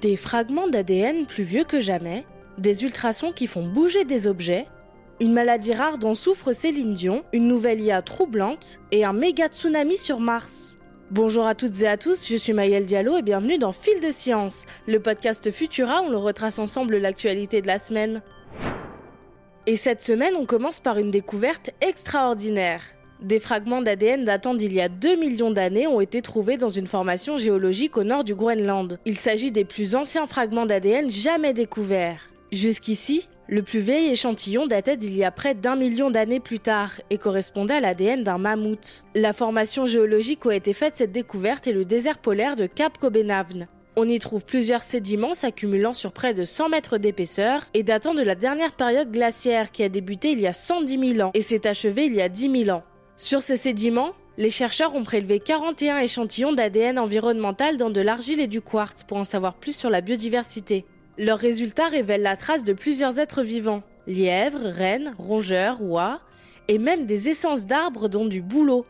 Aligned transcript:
Des 0.00 0.14
fragments 0.14 0.68
d'ADN 0.68 1.26
plus 1.26 1.42
vieux 1.42 1.64
que 1.64 1.80
jamais, 1.80 2.24
des 2.56 2.84
ultrasons 2.84 3.32
qui 3.32 3.48
font 3.48 3.66
bouger 3.66 4.04
des 4.04 4.28
objets, 4.28 4.66
une 5.18 5.32
maladie 5.32 5.74
rare 5.74 5.98
dont 5.98 6.14
souffre 6.14 6.52
Céline 6.52 6.94
Dion, 6.94 7.24
une 7.32 7.48
nouvelle 7.48 7.80
IA 7.80 8.00
troublante 8.02 8.78
et 8.92 9.04
un 9.04 9.12
méga 9.12 9.48
tsunami 9.48 9.96
sur 9.96 10.20
Mars. 10.20 10.78
Bonjour 11.10 11.48
à 11.48 11.56
toutes 11.56 11.82
et 11.82 11.88
à 11.88 11.96
tous, 11.96 12.28
je 12.28 12.36
suis 12.36 12.52
Maëlle 12.52 12.86
Diallo 12.86 13.16
et 13.16 13.22
bienvenue 13.22 13.58
dans 13.58 13.72
Fil 13.72 13.98
de 13.98 14.12
Science, 14.12 14.66
le 14.86 15.00
podcast 15.00 15.50
Futura 15.50 16.02
où 16.02 16.10
l'on 16.10 16.20
retrace 16.20 16.60
ensemble 16.60 16.98
l'actualité 16.98 17.60
de 17.60 17.66
la 17.66 17.78
semaine. 17.78 18.22
Et 19.66 19.74
cette 19.74 20.00
semaine, 20.00 20.36
on 20.36 20.46
commence 20.46 20.78
par 20.78 20.98
une 20.98 21.10
découverte 21.10 21.70
extraordinaire. 21.80 22.82
Des 23.20 23.40
fragments 23.40 23.82
d'ADN 23.82 24.24
datant 24.24 24.54
d'il 24.54 24.72
y 24.72 24.80
a 24.80 24.88
2 24.88 25.16
millions 25.16 25.50
d'années 25.50 25.88
ont 25.88 26.00
été 26.00 26.22
trouvés 26.22 26.56
dans 26.56 26.68
une 26.68 26.86
formation 26.86 27.36
géologique 27.36 27.96
au 27.96 28.04
nord 28.04 28.22
du 28.22 28.36
Groenland. 28.36 29.00
Il 29.06 29.16
s'agit 29.16 29.50
des 29.50 29.64
plus 29.64 29.96
anciens 29.96 30.26
fragments 30.26 30.66
d'ADN 30.66 31.10
jamais 31.10 31.52
découverts. 31.52 32.30
Jusqu'ici, 32.52 33.28
le 33.48 33.62
plus 33.62 33.80
vieil 33.80 34.10
échantillon 34.10 34.68
datait 34.68 34.96
d'il 34.96 35.16
y 35.16 35.24
a 35.24 35.32
près 35.32 35.54
d'un 35.54 35.74
million 35.74 36.10
d'années 36.10 36.38
plus 36.38 36.60
tard 36.60 36.92
et 37.10 37.18
correspondait 37.18 37.74
à 37.74 37.80
l'ADN 37.80 38.22
d'un 38.22 38.38
mammouth. 38.38 39.04
La 39.16 39.32
formation 39.32 39.86
géologique 39.86 40.44
où 40.44 40.50
a 40.50 40.54
été 40.54 40.72
faite 40.72 40.96
cette 40.96 41.12
découverte 41.12 41.66
est 41.66 41.72
le 41.72 41.84
désert 41.84 42.18
polaire 42.18 42.54
de 42.54 42.66
Cap 42.66 42.98
Cobenhavn. 42.98 43.66
On 43.96 44.08
y 44.08 44.20
trouve 44.20 44.44
plusieurs 44.44 44.84
sédiments 44.84 45.34
s'accumulant 45.34 45.92
sur 45.92 46.12
près 46.12 46.34
de 46.34 46.44
100 46.44 46.68
mètres 46.68 46.98
d'épaisseur 46.98 47.64
et 47.74 47.82
datant 47.82 48.14
de 48.14 48.22
la 48.22 48.36
dernière 48.36 48.76
période 48.76 49.10
glaciaire 49.10 49.72
qui 49.72 49.82
a 49.82 49.88
débuté 49.88 50.30
il 50.30 50.40
y 50.40 50.46
a 50.46 50.52
110 50.52 51.14
000 51.16 51.26
ans 51.26 51.32
et 51.34 51.42
s'est 51.42 51.66
achevée 51.66 52.04
il 52.04 52.14
y 52.14 52.22
a 52.22 52.28
10 52.28 52.64
000 52.64 52.76
ans. 52.76 52.84
Sur 53.18 53.42
ces 53.42 53.56
sédiments, 53.56 54.12
les 54.36 54.48
chercheurs 54.48 54.94
ont 54.94 55.02
prélevé 55.02 55.40
41 55.40 55.98
échantillons 55.98 56.52
d'ADN 56.52 57.00
environnemental 57.00 57.76
dans 57.76 57.90
de 57.90 58.00
l'argile 58.00 58.38
et 58.38 58.46
du 58.46 58.60
quartz 58.60 59.02
pour 59.02 59.16
en 59.16 59.24
savoir 59.24 59.54
plus 59.54 59.74
sur 59.74 59.90
la 59.90 60.00
biodiversité. 60.00 60.84
Leurs 61.18 61.40
résultats 61.40 61.88
révèlent 61.88 62.22
la 62.22 62.36
trace 62.36 62.62
de 62.62 62.72
plusieurs 62.72 63.18
êtres 63.18 63.42
vivants 63.42 63.82
lièvres, 64.06 64.62
rennes, 64.62 65.14
rongeurs, 65.18 65.82
oies, 65.82 66.20
et 66.68 66.78
même 66.78 67.06
des 67.06 67.28
essences 67.28 67.66
d'arbres 67.66 68.08
dont 68.08 68.24
du 68.24 68.40
bouleau. 68.40 68.86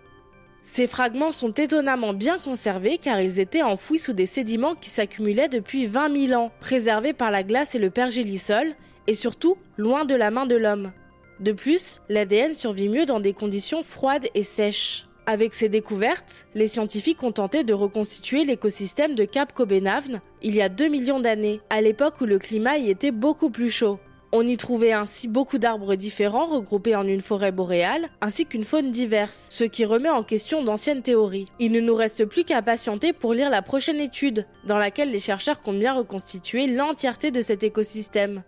Ces 0.63 0.87
fragments 0.87 1.33
sont 1.33 1.53
étonnamment 1.53 2.13
bien 2.13 2.39
conservés 2.39 2.99
car 2.99 3.23
ils 3.23 3.41
étaient 3.41 3.63
enfouis 3.63 3.99
sous 3.99 4.13
des 4.13 4.27
sédiments 4.27 4.75
qui 4.75 4.91
s'accumulaient 4.91 5.49
depuis 5.49 5.87
20 5.87 6.27
000 6.29 6.39
ans, 6.39 6.53
préservés 6.61 7.15
par 7.15 7.31
la 7.31 7.45
glace 7.45 7.75
et 7.75 7.79
le 7.79 7.89
pergélisol, 7.89 8.75
et 9.07 9.15
surtout 9.15 9.57
loin 9.79 10.05
de 10.05 10.15
la 10.15 10.31
main 10.31 10.45
de 10.45 10.57
l'homme. 10.57 10.93
De 11.41 11.53
plus, 11.53 12.01
l'ADN 12.09 12.57
survit 12.57 12.89
mieux 12.89 13.07
dans 13.07 13.21
des 13.21 13.33
conditions 13.33 13.83
froides 13.83 14.27
et 14.35 14.43
sèches. 14.43 15.07
Avec 15.27 15.55
ces 15.55 15.69
découvertes, 15.69 16.47
les 16.55 16.67
scientifiques 16.67 17.23
ont 17.23 17.33
tenté 17.33 17.63
de 17.63 17.75
reconstituer 17.75 18.45
l'écosystème 18.45 19.15
de 19.15 19.25
Cap 19.25 19.53
Cobenhavn 19.53 20.21
il 20.43 20.55
y 20.57 20.63
a 20.63 20.69
2 20.69 20.89
millions 20.89 21.21
d'années, 21.21 21.61
à 21.71 21.81
l'époque 21.81 22.21
où 22.21 22.25
le 22.25 22.39
climat 22.39 22.79
y 22.79 22.91
était 22.91 23.11
beaucoup 23.11 23.51
plus 23.51 23.71
chaud. 23.71 24.01
On 24.33 24.47
y 24.47 24.57
trouvait 24.57 24.93
ainsi 24.93 25.29
beaucoup 25.29 25.59
d'arbres 25.59 25.95
différents 25.95 26.47
regroupés 26.47 26.97
en 26.97 27.07
une 27.07 27.21
forêt 27.21 27.53
boréale, 27.53 28.09
ainsi 28.21 28.45
qu'une 28.45 28.65
faune 28.65 28.91
diverse, 28.91 29.49
ce 29.51 29.65
qui 29.65 29.85
remet 29.85 30.11
en 30.11 30.23
question 30.23 30.63
d'anciennes 30.63 31.03
théories. 31.03 31.49
Il 31.59 31.73
ne 31.73 31.81
nous 31.81 31.95
reste 31.95 32.25
plus 32.25 32.45
qu'à 32.45 32.61
patienter 32.61 33.13
pour 33.13 33.33
lire 33.33 33.49
la 33.49 33.63
prochaine 33.63 34.01
étude, 34.01 34.45
dans 34.67 34.77
laquelle 34.77 35.13
les 35.13 35.21
chercheurs 35.21 35.61
comptent 35.61 35.79
bien 35.79 35.95
reconstituer 35.95 36.67
l'entièreté 36.67 37.31
de 37.31 37.43
cet 37.43 37.63
écosystème. 37.63 38.43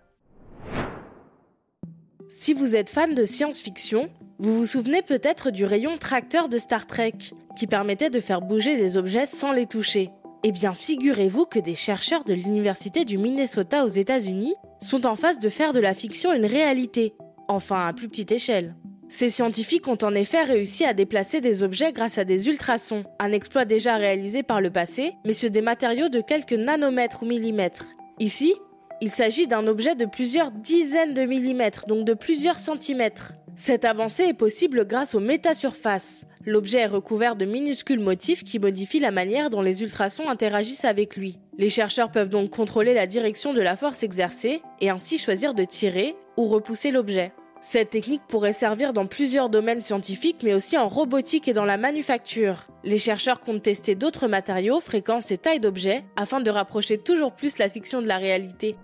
Si 2.32 2.54
vous 2.54 2.76
êtes 2.76 2.90
fan 2.90 3.12
de 3.16 3.24
science-fiction, 3.24 4.08
vous 4.38 4.56
vous 4.56 4.64
souvenez 4.64 5.02
peut-être 5.02 5.50
du 5.50 5.64
rayon 5.64 5.98
tracteur 5.98 6.48
de 6.48 6.58
Star 6.58 6.86
Trek, 6.86 7.14
qui 7.58 7.66
permettait 7.66 8.08
de 8.08 8.20
faire 8.20 8.40
bouger 8.40 8.76
des 8.76 8.96
objets 8.96 9.26
sans 9.26 9.50
les 9.50 9.66
toucher. 9.66 10.10
Eh 10.44 10.52
bien, 10.52 10.72
figurez-vous 10.72 11.44
que 11.46 11.58
des 11.58 11.74
chercheurs 11.74 12.22
de 12.22 12.32
l'Université 12.32 13.04
du 13.04 13.18
Minnesota 13.18 13.84
aux 13.84 13.88
États-Unis 13.88 14.54
sont 14.80 15.08
en 15.08 15.16
phase 15.16 15.40
de 15.40 15.48
faire 15.48 15.72
de 15.72 15.80
la 15.80 15.92
fiction 15.92 16.32
une 16.32 16.46
réalité, 16.46 17.14
enfin 17.48 17.88
à 17.88 17.92
plus 17.92 18.08
petite 18.08 18.30
échelle. 18.30 18.76
Ces 19.08 19.28
scientifiques 19.28 19.88
ont 19.88 19.98
en 20.00 20.14
effet 20.14 20.44
réussi 20.44 20.84
à 20.84 20.94
déplacer 20.94 21.40
des 21.40 21.64
objets 21.64 21.92
grâce 21.92 22.16
à 22.16 22.24
des 22.24 22.46
ultrasons, 22.46 23.02
un 23.18 23.32
exploit 23.32 23.64
déjà 23.64 23.96
réalisé 23.96 24.44
par 24.44 24.60
le 24.60 24.70
passé, 24.70 25.14
mais 25.24 25.32
sur 25.32 25.50
des 25.50 25.62
matériaux 25.62 26.08
de 26.08 26.20
quelques 26.20 26.52
nanomètres 26.52 27.24
ou 27.24 27.26
millimètres. 27.26 27.86
Ici, 28.20 28.54
il 29.00 29.10
s'agit 29.10 29.46
d'un 29.46 29.66
objet 29.66 29.94
de 29.94 30.04
plusieurs 30.04 30.50
dizaines 30.50 31.14
de 31.14 31.22
millimètres, 31.22 31.86
donc 31.86 32.04
de 32.04 32.14
plusieurs 32.14 32.58
centimètres. 32.58 33.32
Cette 33.56 33.84
avancée 33.84 34.24
est 34.24 34.34
possible 34.34 34.86
grâce 34.86 35.14
aux 35.14 35.20
métasurfaces. 35.20 36.24
L'objet 36.46 36.80
est 36.80 36.86
recouvert 36.86 37.36
de 37.36 37.44
minuscules 37.44 38.00
motifs 38.00 38.44
qui 38.44 38.58
modifient 38.58 39.00
la 39.00 39.10
manière 39.10 39.50
dont 39.50 39.62
les 39.62 39.82
ultrasons 39.82 40.28
interagissent 40.28 40.84
avec 40.84 41.16
lui. 41.16 41.38
Les 41.58 41.68
chercheurs 41.68 42.10
peuvent 42.10 42.28
donc 42.28 42.50
contrôler 42.50 42.94
la 42.94 43.06
direction 43.06 43.52
de 43.52 43.60
la 43.60 43.76
force 43.76 44.02
exercée 44.02 44.62
et 44.80 44.90
ainsi 44.90 45.18
choisir 45.18 45.54
de 45.54 45.64
tirer 45.64 46.16
ou 46.36 46.46
repousser 46.46 46.90
l'objet. 46.90 47.32
Cette 47.62 47.90
technique 47.90 48.22
pourrait 48.26 48.54
servir 48.54 48.94
dans 48.94 49.04
plusieurs 49.04 49.50
domaines 49.50 49.82
scientifiques, 49.82 50.42
mais 50.42 50.54
aussi 50.54 50.78
en 50.78 50.88
robotique 50.88 51.46
et 51.46 51.52
dans 51.52 51.66
la 51.66 51.76
manufacture. 51.76 52.66
Les 52.84 52.96
chercheurs 52.96 53.40
comptent 53.40 53.62
tester 53.62 53.94
d'autres 53.94 54.28
matériaux, 54.28 54.80
fréquences 54.80 55.30
et 55.30 55.36
tailles 55.36 55.60
d'objets 55.60 56.04
afin 56.16 56.40
de 56.40 56.50
rapprocher 56.50 56.96
toujours 56.96 57.32
plus 57.32 57.58
la 57.58 57.68
fiction 57.68 58.00
de 58.00 58.08
la 58.08 58.16
réalité. 58.16 58.76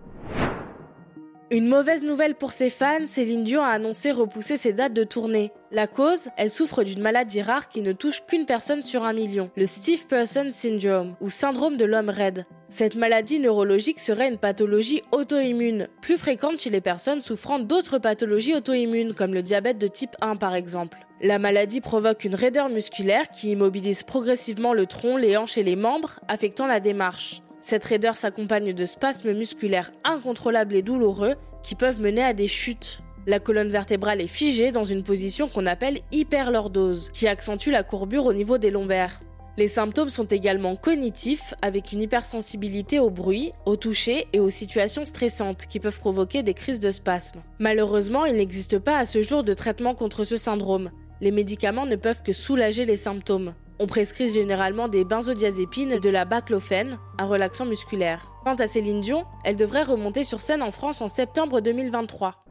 Une 1.52 1.68
mauvaise 1.68 2.02
nouvelle 2.02 2.34
pour 2.34 2.52
ses 2.52 2.70
fans, 2.70 3.06
Céline 3.06 3.44
Dion 3.44 3.62
a 3.62 3.68
annoncé 3.68 4.10
repousser 4.10 4.56
ses 4.56 4.72
dates 4.72 4.94
de 4.94 5.04
tournée. 5.04 5.52
La 5.70 5.86
cause, 5.86 6.28
elle 6.36 6.50
souffre 6.50 6.82
d'une 6.82 7.00
maladie 7.00 7.40
rare 7.40 7.68
qui 7.68 7.82
ne 7.82 7.92
touche 7.92 8.24
qu'une 8.26 8.46
personne 8.46 8.82
sur 8.82 9.04
un 9.04 9.12
million, 9.12 9.48
le 9.56 9.64
Steve 9.64 10.08
Person 10.08 10.50
Syndrome, 10.50 11.14
ou 11.20 11.30
syndrome 11.30 11.76
de 11.76 11.84
l'homme 11.84 12.08
raide. 12.08 12.46
Cette 12.68 12.96
maladie 12.96 13.38
neurologique 13.38 14.00
serait 14.00 14.28
une 14.28 14.38
pathologie 14.38 15.02
auto-immune, 15.12 15.86
plus 16.02 16.16
fréquente 16.16 16.58
chez 16.58 16.70
les 16.70 16.80
personnes 16.80 17.22
souffrant 17.22 17.60
d'autres 17.60 17.98
pathologies 17.98 18.56
auto-immunes, 18.56 19.14
comme 19.14 19.32
le 19.32 19.44
diabète 19.44 19.78
de 19.78 19.86
type 19.86 20.16
1 20.20 20.34
par 20.34 20.56
exemple. 20.56 20.98
La 21.22 21.38
maladie 21.38 21.80
provoque 21.80 22.24
une 22.24 22.34
raideur 22.34 22.68
musculaire 22.68 23.28
qui 23.28 23.52
immobilise 23.52 24.02
progressivement 24.02 24.74
le 24.74 24.86
tronc, 24.86 25.16
les 25.16 25.36
hanches 25.36 25.58
et 25.58 25.62
les 25.62 25.76
membres, 25.76 26.18
affectant 26.26 26.66
la 26.66 26.80
démarche. 26.80 27.40
Cette 27.68 27.82
raideur 27.82 28.16
s'accompagne 28.16 28.72
de 28.74 28.84
spasmes 28.84 29.32
musculaires 29.32 29.90
incontrôlables 30.04 30.76
et 30.76 30.82
douloureux 30.82 31.34
qui 31.64 31.74
peuvent 31.74 32.00
mener 32.00 32.22
à 32.22 32.32
des 32.32 32.46
chutes. 32.46 33.00
La 33.26 33.40
colonne 33.40 33.70
vertébrale 33.70 34.20
est 34.20 34.28
figée 34.28 34.70
dans 34.70 34.84
une 34.84 35.02
position 35.02 35.48
qu'on 35.48 35.66
appelle 35.66 35.98
hyperlordose, 36.12 37.08
qui 37.08 37.26
accentue 37.26 37.70
la 37.70 37.82
courbure 37.82 38.26
au 38.26 38.32
niveau 38.32 38.56
des 38.56 38.70
lombaires. 38.70 39.20
Les 39.56 39.66
symptômes 39.66 40.10
sont 40.10 40.26
également 40.26 40.76
cognitifs, 40.76 41.54
avec 41.60 41.90
une 41.90 42.02
hypersensibilité 42.02 43.00
au 43.00 43.10
bruit, 43.10 43.50
au 43.64 43.74
toucher 43.74 44.28
et 44.32 44.38
aux 44.38 44.48
situations 44.48 45.04
stressantes 45.04 45.66
qui 45.66 45.80
peuvent 45.80 45.98
provoquer 45.98 46.44
des 46.44 46.54
crises 46.54 46.78
de 46.78 46.92
spasmes. 46.92 47.42
Malheureusement, 47.58 48.26
il 48.26 48.36
n'existe 48.36 48.78
pas 48.78 48.96
à 48.98 49.06
ce 49.06 49.22
jour 49.22 49.42
de 49.42 49.54
traitement 49.54 49.96
contre 49.96 50.22
ce 50.22 50.36
syndrome. 50.36 50.92
Les 51.20 51.32
médicaments 51.32 51.86
ne 51.86 51.96
peuvent 51.96 52.22
que 52.22 52.32
soulager 52.32 52.84
les 52.84 52.94
symptômes. 52.94 53.54
On 53.78 53.86
prescrit 53.86 54.30
généralement 54.30 54.88
des 54.88 55.04
benzodiazépines 55.04 55.98
de 55.98 56.10
la 56.10 56.24
baclofène, 56.24 56.98
un 57.18 57.26
relaxant 57.26 57.66
musculaire. 57.66 58.30
Quant 58.44 58.54
à 58.54 58.66
Céline 58.66 59.02
Dion, 59.02 59.24
elle 59.44 59.56
devrait 59.56 59.82
remonter 59.82 60.24
sur 60.24 60.40
scène 60.40 60.62
en 60.62 60.70
France 60.70 61.02
en 61.02 61.08
septembre 61.08 61.60
2023. 61.60 62.42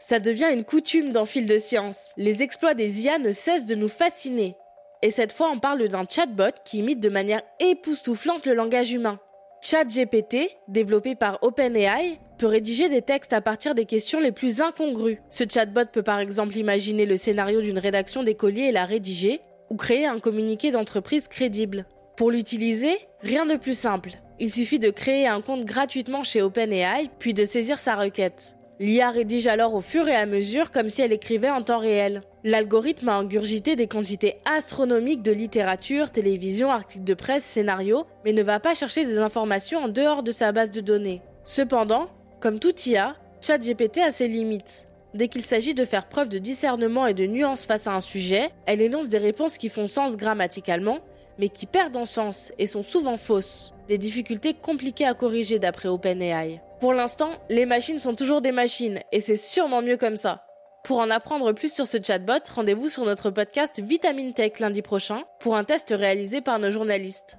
Ça 0.00 0.18
devient 0.18 0.48
une 0.52 0.64
coutume 0.64 1.12
dans 1.12 1.26
Fil 1.26 1.46
de 1.46 1.58
Science. 1.58 2.12
Les 2.16 2.42
exploits 2.42 2.74
des 2.74 3.04
IA 3.04 3.18
ne 3.18 3.30
cessent 3.30 3.66
de 3.66 3.76
nous 3.76 3.88
fasciner. 3.88 4.56
Et 5.02 5.10
cette 5.10 5.32
fois, 5.32 5.50
on 5.50 5.60
parle 5.60 5.86
d'un 5.86 6.04
chatbot 6.08 6.54
qui 6.64 6.78
imite 6.78 7.00
de 7.00 7.08
manière 7.08 7.42
époustouflante 7.60 8.46
le 8.46 8.54
langage 8.54 8.92
humain. 8.92 9.20
ChatGPT, 9.60 10.50
développé 10.66 11.14
par 11.14 11.38
OpenAI, 11.42 12.18
peut 12.36 12.46
rédiger 12.46 12.88
des 12.88 13.00
textes 13.00 13.32
à 13.32 13.40
partir 13.40 13.74
des 13.74 13.86
questions 13.86 14.18
les 14.18 14.32
plus 14.32 14.60
incongrues. 14.60 15.20
Ce 15.30 15.44
chatbot 15.48 15.86
peut 15.92 16.02
par 16.02 16.18
exemple 16.18 16.56
imaginer 16.56 17.06
le 17.06 17.16
scénario 17.16 17.62
d'une 17.62 17.78
rédaction 17.78 18.24
des 18.24 18.34
colliers 18.34 18.64
et 18.64 18.72
la 18.72 18.84
rédiger, 18.84 19.40
ou 19.70 19.76
créer 19.76 20.06
un 20.06 20.18
communiqué 20.18 20.70
d'entreprise 20.70 21.28
crédible. 21.28 21.86
Pour 22.16 22.30
l'utiliser, 22.30 22.96
rien 23.20 23.44
de 23.46 23.56
plus 23.56 23.78
simple. 23.78 24.10
Il 24.38 24.50
suffit 24.50 24.78
de 24.78 24.90
créer 24.90 25.26
un 25.26 25.40
compte 25.40 25.64
gratuitement 25.64 26.22
chez 26.22 26.42
OpenAI, 26.42 27.10
puis 27.18 27.34
de 27.34 27.44
saisir 27.44 27.80
sa 27.80 27.96
requête. 27.96 28.56
L'IA 28.80 29.10
rédige 29.10 29.46
alors 29.46 29.74
au 29.74 29.80
fur 29.80 30.08
et 30.08 30.16
à 30.16 30.26
mesure 30.26 30.72
comme 30.72 30.88
si 30.88 31.00
elle 31.00 31.12
écrivait 31.12 31.50
en 31.50 31.62
temps 31.62 31.78
réel. 31.78 32.22
L'algorithme 32.42 33.08
a 33.08 33.16
ingurgité 33.16 33.76
des 33.76 33.86
quantités 33.86 34.36
astronomiques 34.44 35.22
de 35.22 35.30
littérature, 35.30 36.10
télévision, 36.10 36.70
articles 36.70 37.04
de 37.04 37.14
presse, 37.14 37.44
scénarios, 37.44 38.04
mais 38.24 38.32
ne 38.32 38.42
va 38.42 38.58
pas 38.58 38.74
chercher 38.74 39.04
des 39.04 39.18
informations 39.18 39.84
en 39.84 39.88
dehors 39.88 40.24
de 40.24 40.32
sa 40.32 40.50
base 40.50 40.72
de 40.72 40.80
données. 40.80 41.22
Cependant, 41.44 42.08
comme 42.40 42.58
tout 42.58 42.74
IA, 42.86 43.14
ChatGPT 43.40 43.98
a 43.98 44.10
ses 44.10 44.26
limites. 44.26 44.88
Dès 45.14 45.28
qu'il 45.28 45.44
s'agit 45.44 45.74
de 45.74 45.84
faire 45.84 46.08
preuve 46.08 46.28
de 46.28 46.38
discernement 46.38 47.06
et 47.06 47.14
de 47.14 47.26
nuance 47.26 47.66
face 47.66 47.86
à 47.86 47.92
un 47.92 48.00
sujet, 48.00 48.50
elle 48.66 48.80
énonce 48.80 49.08
des 49.08 49.18
réponses 49.18 49.58
qui 49.58 49.68
font 49.68 49.86
sens 49.86 50.16
grammaticalement, 50.16 50.98
mais 51.38 51.48
qui 51.48 51.66
perdent 51.66 51.96
en 51.96 52.04
sens 52.04 52.52
et 52.58 52.66
sont 52.66 52.82
souvent 52.82 53.16
fausses. 53.16 53.72
Des 53.86 53.96
difficultés 53.96 54.54
compliquées 54.54 55.06
à 55.06 55.14
corriger 55.14 55.60
d'après 55.60 55.88
OpenAI. 55.88 56.60
Pour 56.80 56.94
l'instant, 56.94 57.30
les 57.48 57.64
machines 57.64 57.98
sont 57.98 58.16
toujours 58.16 58.40
des 58.40 58.50
machines, 58.50 58.98
et 59.12 59.20
c'est 59.20 59.36
sûrement 59.36 59.82
mieux 59.82 59.96
comme 59.96 60.16
ça. 60.16 60.44
Pour 60.82 60.98
en 60.98 61.10
apprendre 61.10 61.52
plus 61.52 61.72
sur 61.72 61.86
ce 61.86 61.98
chatbot, 62.02 62.42
rendez-vous 62.52 62.88
sur 62.88 63.04
notre 63.04 63.30
podcast 63.30 63.80
Vitamine 63.80 64.34
Tech 64.34 64.58
lundi 64.58 64.82
prochain 64.82 65.22
pour 65.38 65.56
un 65.56 65.62
test 65.62 65.94
réalisé 65.96 66.40
par 66.40 66.58
nos 66.58 66.72
journalistes. 66.72 67.38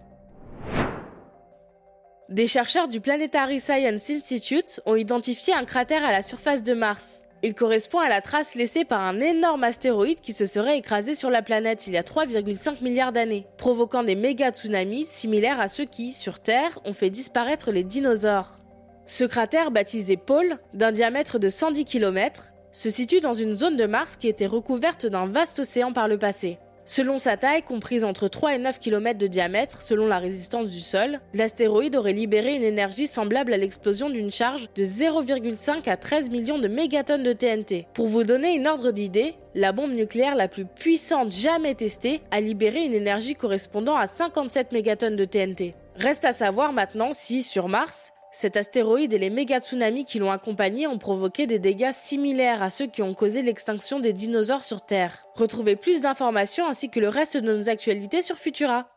Des 2.30 2.48
chercheurs 2.48 2.88
du 2.88 3.02
Planetary 3.02 3.60
Science 3.60 4.10
Institute 4.10 4.82
ont 4.86 4.96
identifié 4.96 5.54
un 5.54 5.66
cratère 5.66 6.06
à 6.06 6.12
la 6.12 6.24
surface 6.24 6.64
de 6.64 6.74
Mars. 6.74 7.25
Il 7.44 7.54
correspond 7.54 8.00
à 8.00 8.10
la 8.10 8.22
trace 8.22 8.56
laissée 8.56 8.86
par 8.86 9.02
un 9.02 9.20
énorme 9.20 9.64
astéroïde 9.64 10.22
qui 10.22 10.34
se 10.34 10.46
serait 10.46 10.78
écrasé 10.78 11.14
sur 11.14 11.30
la 11.30 11.42
planète 11.42 11.86
il 11.88 11.94
y 11.94 11.98
a 11.98 12.02
3,5 12.02 12.84
milliards 12.84 13.12
d'années, 13.12 13.46
provoquant 13.58 14.04
des 14.04 14.16
méga 14.16 14.52
tsunamis 14.52 15.06
similaires 15.06 15.60
à 15.60 15.68
ceux 15.68 15.86
qui, 15.86 16.12
sur 16.12 16.40
Terre, 16.40 16.80
ont 16.86 16.94
fait 16.94 17.10
disparaître 17.10 17.72
les 17.72 17.84
dinosaures. 17.84 18.58
Ce 19.06 19.24
cratère, 19.24 19.70
baptisé 19.70 20.18
Paul, 20.18 20.58
d'un 20.74 20.92
diamètre 20.92 21.38
de 21.38 21.50
110 21.50 21.86
km, 21.86 22.52
se 22.72 22.90
situe 22.90 23.20
dans 23.20 23.34
une 23.34 23.54
zone 23.54 23.78
de 23.78 23.86
Mars 23.86 24.16
qui 24.16 24.28
était 24.28 24.48
recouverte 24.48 25.06
d'un 25.06 25.28
vaste 25.28 25.60
océan 25.60 25.94
par 25.94 26.08
le 26.08 26.18
passé. 26.18 26.58
Selon 26.88 27.18
sa 27.18 27.36
taille, 27.36 27.64
comprise 27.64 28.06
entre 28.06 28.28
3 28.28 28.54
et 28.54 28.58
9 28.60 28.80
km 28.80 29.18
de 29.18 29.26
diamètre 29.26 29.82
selon 29.82 30.06
la 30.06 30.20
résistance 30.20 30.68
du 30.68 30.80
sol, 30.80 31.20
l'astéroïde 31.34 31.96
aurait 31.96 32.14
libéré 32.14 32.56
une 32.56 32.64
énergie 32.64 33.08
semblable 33.08 33.54
à 33.54 33.58
l'explosion 33.58 34.08
d'une 34.08 34.30
charge 34.30 34.70
de 34.76 34.84
0,5 34.84 35.90
à 35.90 35.98
13 35.98 36.30
millions 36.30 36.60
de 36.60 36.68
mégatonnes 36.68 37.24
de 37.24 37.34
TNT. 37.34 37.88
Pour 37.96 38.06
vous 38.06 38.24
donner 38.24 38.54
une 38.54 38.68
ordre 38.68 38.92
d'idée, 38.92 39.34
la 39.56 39.72
bombe 39.72 39.94
nucléaire 39.94 40.36
la 40.36 40.48
plus 40.48 40.66
puissante 40.66 41.32
jamais 41.32 41.74
testée 41.74 42.22
a 42.30 42.40
libéré 42.40 42.86
une 42.86 42.94
énergie 42.94 43.34
correspondant 43.34 43.96
à 43.96 44.06
57 44.06 44.72
mégatonnes 44.72 45.16
de 45.16 45.26
TNT. 45.26 45.74
Reste 45.96 46.26
à 46.26 46.34
savoir 46.34 46.72
maintenant 46.72 47.14
si, 47.14 47.42
sur 47.42 47.68
Mars, 47.68 48.12
cet 48.36 48.58
astéroïde 48.58 49.14
et 49.14 49.18
les 49.18 49.30
méga 49.30 49.62
tsunamis 49.62 50.04
qui 50.04 50.20
l'ont 50.20 50.30
accompagné 50.30 50.88
ont 50.88 50.98
provoqué 50.98 51.48
des 51.48 51.58
dégâts 51.58 51.94
similaires 51.94 52.62
à 52.62 52.70
ceux 52.70 52.86
qui 52.86 53.02
ont 53.02 53.14
causé 53.14 53.42
l'extinction 53.42 54.02
des 54.02 54.12
dinosaures 54.12 54.66
sur 54.66 54.86
Terre. 54.86 55.26
Retrouvez 55.36 55.78
plus 55.78 56.02
d'informations 56.02 56.68
ainsi 56.68 56.90
que 56.90 57.00
le 57.00 57.08
reste 57.08 57.38
de 57.38 57.54
nos 57.54 57.70
actualités 57.70 58.22
sur 58.22 58.36
Futura. 58.36 58.90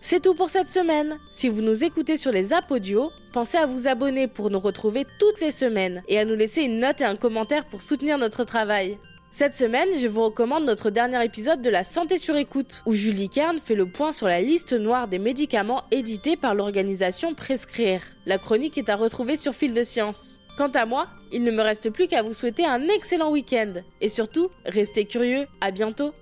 C'est 0.00 0.18
tout 0.18 0.34
pour 0.34 0.50
cette 0.50 0.66
semaine. 0.66 1.16
Si 1.30 1.48
vous 1.48 1.62
nous 1.62 1.84
écoutez 1.84 2.16
sur 2.16 2.32
les 2.32 2.52
apps 2.52 2.72
audio, 2.72 3.12
pensez 3.32 3.58
à 3.58 3.66
vous 3.66 3.86
abonner 3.86 4.26
pour 4.26 4.50
nous 4.50 4.58
retrouver 4.58 5.06
toutes 5.20 5.40
les 5.40 5.52
semaines 5.52 6.02
et 6.08 6.18
à 6.18 6.24
nous 6.24 6.34
laisser 6.34 6.62
une 6.62 6.80
note 6.80 7.00
et 7.00 7.04
un 7.04 7.14
commentaire 7.14 7.64
pour 7.66 7.82
soutenir 7.82 8.18
notre 8.18 8.42
travail. 8.42 8.98
Cette 9.36 9.54
semaine, 9.54 9.88
je 9.98 10.06
vous 10.06 10.22
recommande 10.22 10.64
notre 10.64 10.90
dernier 10.90 11.24
épisode 11.24 11.60
de 11.60 11.68
La 11.68 11.82
Santé 11.82 12.18
sur 12.18 12.36
écoute, 12.36 12.84
où 12.86 12.92
Julie 12.92 13.28
Kern 13.28 13.58
fait 13.58 13.74
le 13.74 13.90
point 13.90 14.12
sur 14.12 14.28
la 14.28 14.40
liste 14.40 14.72
noire 14.72 15.08
des 15.08 15.18
médicaments 15.18 15.82
édités 15.90 16.36
par 16.36 16.54
l'organisation 16.54 17.34
Prescrire. 17.34 18.00
La 18.26 18.38
chronique 18.38 18.78
est 18.78 18.90
à 18.90 18.94
retrouver 18.94 19.34
sur 19.34 19.52
Fil 19.52 19.74
de 19.74 19.82
Science. 19.82 20.38
Quant 20.56 20.70
à 20.70 20.86
moi, 20.86 21.08
il 21.32 21.42
ne 21.42 21.50
me 21.50 21.62
reste 21.62 21.90
plus 21.90 22.06
qu'à 22.06 22.22
vous 22.22 22.32
souhaiter 22.32 22.64
un 22.64 22.82
excellent 22.82 23.32
week-end. 23.32 23.72
Et 24.00 24.08
surtout, 24.08 24.50
restez 24.66 25.04
curieux, 25.04 25.48
à 25.60 25.72
bientôt 25.72 26.12